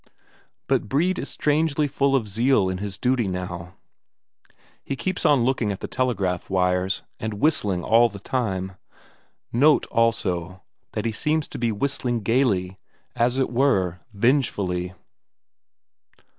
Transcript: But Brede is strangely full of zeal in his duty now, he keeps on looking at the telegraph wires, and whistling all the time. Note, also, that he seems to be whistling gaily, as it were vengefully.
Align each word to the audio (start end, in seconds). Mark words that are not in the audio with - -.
But 0.65 0.89
Brede 0.89 1.19
is 1.19 1.29
strangely 1.29 1.87
full 1.87 2.15
of 2.15 2.27
zeal 2.27 2.69
in 2.69 2.79
his 2.79 2.97
duty 2.97 3.27
now, 3.27 3.75
he 4.83 4.95
keeps 4.95 5.27
on 5.27 5.43
looking 5.43 5.71
at 5.71 5.79
the 5.79 5.87
telegraph 5.87 6.49
wires, 6.49 7.03
and 7.19 7.35
whistling 7.35 7.83
all 7.83 8.09
the 8.09 8.17
time. 8.19 8.77
Note, 9.53 9.85
also, 9.91 10.63
that 10.93 11.05
he 11.05 11.11
seems 11.11 11.47
to 11.49 11.59
be 11.59 11.71
whistling 11.71 12.21
gaily, 12.21 12.79
as 13.15 13.37
it 13.37 13.51
were 13.51 13.99
vengefully. 14.11 14.93